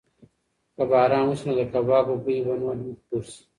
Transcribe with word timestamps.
که 0.75 0.83
باران 0.91 1.25
وشي 1.27 1.45
نو 1.47 1.53
د 1.59 1.61
کبابو 1.73 2.13
بوی 2.23 2.39
به 2.45 2.53
نور 2.61 2.75
هم 2.81 2.91
خپور 2.99 3.23
شي. 3.29 3.39